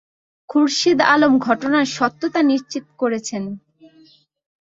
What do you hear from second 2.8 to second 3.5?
করেছেন।